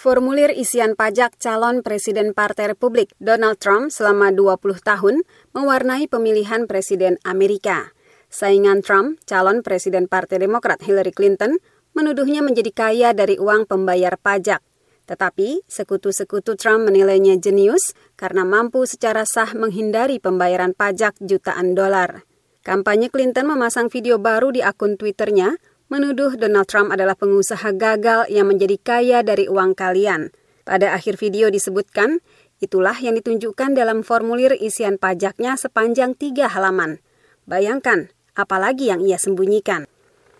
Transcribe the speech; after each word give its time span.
Formulir 0.00 0.48
isian 0.56 0.96
pajak 0.96 1.36
calon 1.36 1.84
Presiden 1.84 2.32
Partai 2.32 2.72
Republik 2.72 3.12
Donald 3.20 3.60
Trump 3.60 3.92
selama 3.92 4.32
20 4.32 4.80
tahun 4.80 5.28
mewarnai 5.52 6.08
pemilihan 6.08 6.64
Presiden 6.64 7.20
Amerika. 7.20 7.92
Saingan 8.32 8.80
Trump, 8.80 9.20
calon 9.28 9.60
Presiden 9.60 10.08
Partai 10.08 10.40
Demokrat 10.40 10.80
Hillary 10.80 11.12
Clinton, 11.12 11.60
menuduhnya 11.92 12.40
menjadi 12.40 12.72
kaya 12.72 13.12
dari 13.12 13.36
uang 13.36 13.68
pembayar 13.68 14.16
pajak. 14.16 14.64
Tetapi, 15.04 15.68
sekutu-sekutu 15.68 16.56
Trump 16.56 16.88
menilainya 16.88 17.36
jenius 17.36 17.92
karena 18.16 18.48
mampu 18.48 18.88
secara 18.88 19.28
sah 19.28 19.52
menghindari 19.52 20.16
pembayaran 20.16 20.72
pajak 20.72 21.12
jutaan 21.20 21.76
dolar. 21.76 22.24
Kampanye 22.64 23.12
Clinton 23.12 23.52
memasang 23.52 23.92
video 23.92 24.16
baru 24.16 24.48
di 24.48 24.64
akun 24.64 24.96
Twitternya 24.96 25.60
menuduh 25.90 26.38
Donald 26.38 26.70
Trump 26.70 26.94
adalah 26.94 27.18
pengusaha 27.18 27.74
gagal 27.74 28.30
yang 28.30 28.46
menjadi 28.46 28.78
kaya 28.78 29.18
dari 29.26 29.50
uang 29.50 29.74
kalian. 29.74 30.30
Pada 30.62 30.94
akhir 30.94 31.18
video 31.18 31.50
disebutkan, 31.50 32.22
itulah 32.62 32.94
yang 33.02 33.18
ditunjukkan 33.18 33.74
dalam 33.74 34.06
formulir 34.06 34.54
isian 34.54 35.02
pajaknya 35.02 35.58
sepanjang 35.58 36.14
tiga 36.14 36.46
halaman. 36.46 37.02
Bayangkan, 37.50 38.14
apalagi 38.38 38.94
yang 38.94 39.02
ia 39.02 39.18
sembunyikan. 39.18 39.90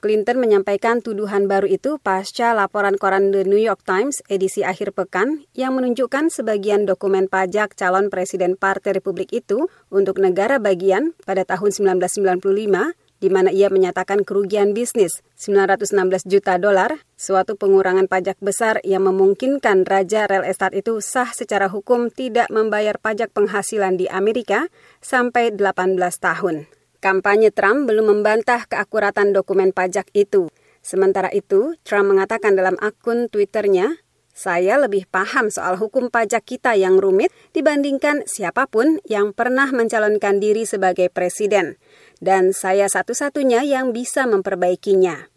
Clinton 0.00 0.40
menyampaikan 0.40 1.04
tuduhan 1.04 1.44
baru 1.44 1.68
itu 1.68 2.00
pasca 2.00 2.56
laporan 2.56 2.96
koran 2.96 3.36
The 3.36 3.44
New 3.44 3.60
York 3.60 3.84
Times 3.84 4.24
edisi 4.32 4.64
akhir 4.64 4.96
pekan 4.96 5.44
yang 5.52 5.76
menunjukkan 5.76 6.32
sebagian 6.32 6.88
dokumen 6.88 7.28
pajak 7.28 7.76
calon 7.76 8.08
presiden 8.08 8.56
Partai 8.56 8.96
Republik 8.96 9.28
itu 9.28 9.68
untuk 9.92 10.16
negara 10.16 10.56
bagian 10.56 11.12
pada 11.28 11.44
tahun 11.44 11.76
1995 12.00 12.96
di 13.20 13.28
mana 13.28 13.52
ia 13.52 13.68
menyatakan 13.68 14.24
kerugian 14.24 14.72
bisnis 14.72 15.20
916 15.36 16.24
juta 16.24 16.56
dolar, 16.56 17.04
suatu 17.20 17.54
pengurangan 17.54 18.08
pajak 18.08 18.40
besar 18.40 18.80
yang 18.82 19.04
memungkinkan 19.04 19.84
raja 19.84 20.24
real 20.24 20.48
estate 20.48 20.80
itu 20.80 21.04
sah 21.04 21.28
secara 21.28 21.68
hukum 21.68 22.08
tidak 22.08 22.48
membayar 22.48 22.96
pajak 22.96 23.30
penghasilan 23.36 24.00
di 24.00 24.08
Amerika 24.08 24.72
sampai 25.04 25.52
18 25.52 26.00
tahun. 26.16 26.64
Kampanye 27.00 27.52
Trump 27.52 27.88
belum 27.88 28.12
membantah 28.12 28.68
keakuratan 28.68 29.32
dokumen 29.36 29.72
pajak 29.72 30.08
itu. 30.12 30.52
Sementara 30.80 31.28
itu, 31.32 31.76
Trump 31.84 32.12
mengatakan 32.12 32.56
dalam 32.56 32.76
akun 32.80 33.28
Twitternya, 33.28 34.00
saya 34.30 34.80
lebih 34.80 35.04
paham 35.10 35.50
soal 35.50 35.76
hukum 35.76 36.08
pajak 36.08 36.46
kita 36.46 36.78
yang 36.78 36.96
rumit 36.96 37.34
dibandingkan 37.52 38.24
siapa 38.24 38.70
pun 38.70 39.02
yang 39.04 39.34
pernah 39.36 39.68
mencalonkan 39.68 40.38
diri 40.38 40.64
sebagai 40.64 41.10
presiden 41.10 41.76
dan 42.22 42.54
saya 42.54 42.86
satu-satunya 42.86 43.66
yang 43.66 43.90
bisa 43.90 44.28
memperbaikinya. 44.28 45.28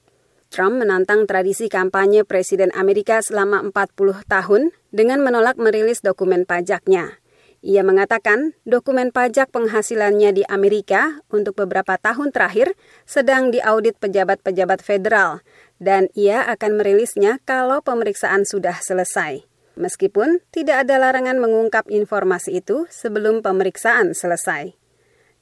Trump 0.53 0.85
menantang 0.85 1.25
tradisi 1.25 1.65
kampanye 1.65 2.21
Presiden 2.21 2.69
Amerika 2.77 3.25
selama 3.25 3.65
40 3.73 4.21
tahun 4.29 4.69
dengan 4.93 5.25
menolak 5.25 5.57
merilis 5.57 6.05
dokumen 6.05 6.45
pajaknya. 6.45 7.17
Ia 7.63 7.81
mengatakan 7.81 8.53
dokumen 8.67 9.09
pajak 9.09 9.49
penghasilannya 9.49 10.35
di 10.35 10.43
Amerika 10.45 11.23
untuk 11.33 11.57
beberapa 11.57 11.95
tahun 11.95 12.29
terakhir 12.29 12.75
sedang 13.07 13.49
diaudit 13.49 13.97
pejabat-pejabat 13.97 14.83
federal 14.83 15.41
dan 15.83 16.07
ia 16.15 16.47
akan 16.47 16.79
merilisnya 16.79 17.43
kalau 17.43 17.83
pemeriksaan 17.83 18.47
sudah 18.47 18.79
selesai. 18.79 19.43
Meskipun 19.75 20.39
tidak 20.55 20.87
ada 20.87 20.95
larangan 20.95 21.43
mengungkap 21.43 21.91
informasi 21.91 22.63
itu 22.63 22.87
sebelum 22.87 23.43
pemeriksaan 23.43 24.15
selesai. 24.15 24.79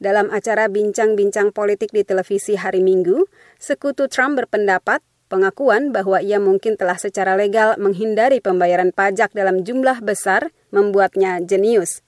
Dalam 0.01 0.33
acara 0.33 0.65
bincang-bincang 0.65 1.53
politik 1.53 1.93
di 1.93 2.01
televisi 2.01 2.57
hari 2.57 2.81
Minggu, 2.81 3.29
sekutu 3.61 4.09
Trump 4.09 4.41
berpendapat 4.41 5.05
pengakuan 5.29 5.93
bahwa 5.93 6.17
ia 6.25 6.41
mungkin 6.41 6.73
telah 6.73 6.97
secara 6.97 7.37
legal 7.37 7.77
menghindari 7.77 8.41
pembayaran 8.41 8.89
pajak 8.89 9.29
dalam 9.37 9.61
jumlah 9.61 10.01
besar 10.01 10.49
membuatnya 10.73 11.37
jenius. 11.45 12.01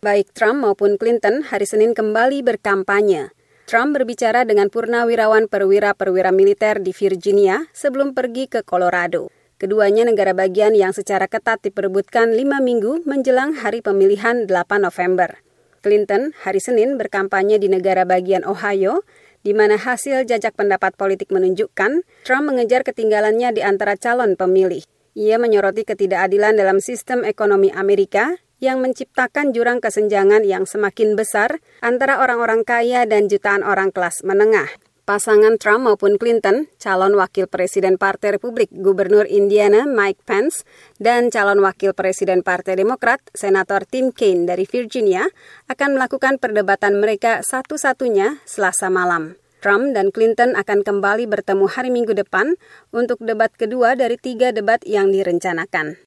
Baik 0.00 0.32
Trump 0.32 0.64
maupun 0.64 0.96
Clinton 0.96 1.44
hari 1.44 1.68
Senin 1.68 1.92
kembali 1.92 2.40
berkampanye. 2.40 3.35
Trump 3.66 3.98
berbicara 3.98 4.46
dengan 4.46 4.70
purnawirawan 4.70 5.50
perwira-perwira 5.50 6.30
militer 6.30 6.78
di 6.78 6.94
Virginia 6.94 7.66
sebelum 7.74 8.14
pergi 8.14 8.46
ke 8.46 8.62
Colorado. 8.62 9.26
Keduanya 9.58 10.06
negara 10.06 10.38
bagian 10.38 10.70
yang 10.78 10.94
secara 10.94 11.26
ketat 11.26 11.66
diperebutkan 11.66 12.30
lima 12.30 12.62
minggu 12.62 13.02
menjelang 13.10 13.58
hari 13.58 13.82
pemilihan 13.82 14.46
8 14.46 14.54
November. 14.78 15.42
Clinton 15.82 16.30
hari 16.46 16.62
Senin 16.62 16.94
berkampanye 16.94 17.58
di 17.58 17.66
negara 17.66 18.06
bagian 18.06 18.46
Ohio, 18.46 19.02
di 19.42 19.50
mana 19.50 19.74
hasil 19.74 20.30
jajak 20.30 20.54
pendapat 20.54 20.94
politik 20.94 21.34
menunjukkan 21.34 22.06
Trump 22.22 22.46
mengejar 22.46 22.86
ketinggalannya 22.86 23.50
di 23.50 23.66
antara 23.66 23.98
calon 23.98 24.38
pemilih. 24.38 24.86
Ia 25.18 25.42
menyoroti 25.42 25.82
ketidakadilan 25.82 26.54
dalam 26.54 26.78
sistem 26.78 27.26
ekonomi 27.26 27.74
Amerika 27.74 28.38
yang 28.58 28.80
menciptakan 28.80 29.52
jurang 29.52 29.84
kesenjangan 29.84 30.42
yang 30.42 30.64
semakin 30.64 31.14
besar 31.14 31.60
antara 31.84 32.20
orang-orang 32.20 32.64
kaya 32.64 33.04
dan 33.04 33.28
jutaan 33.28 33.60
orang 33.62 33.92
kelas 33.92 34.24
menengah. 34.24 34.68
Pasangan 35.06 35.54
Trump 35.62 35.86
maupun 35.86 36.18
Clinton, 36.18 36.66
calon 36.82 37.14
wakil 37.14 37.46
presiden 37.46 37.94
Partai 37.94 38.34
Republik 38.34 38.74
Gubernur 38.74 39.22
Indiana 39.30 39.86
Mike 39.86 40.26
Pence, 40.26 40.66
dan 40.98 41.30
calon 41.30 41.62
wakil 41.62 41.94
presiden 41.94 42.42
Partai 42.42 42.74
Demokrat 42.74 43.22
Senator 43.30 43.86
Tim 43.86 44.10
Kaine 44.10 44.50
dari 44.50 44.66
Virginia 44.66 45.30
akan 45.70 45.94
melakukan 45.94 46.42
perdebatan 46.42 46.98
mereka 46.98 47.46
satu-satunya 47.46 48.42
selasa 48.50 48.90
malam. 48.90 49.38
Trump 49.62 49.94
dan 49.94 50.10
Clinton 50.10 50.58
akan 50.58 50.82
kembali 50.82 51.30
bertemu 51.30 51.70
hari 51.70 51.94
Minggu 51.94 52.10
depan 52.10 52.58
untuk 52.90 53.22
debat 53.22 53.54
kedua 53.54 53.94
dari 53.94 54.18
tiga 54.18 54.50
debat 54.50 54.82
yang 54.82 55.14
direncanakan. 55.14 55.94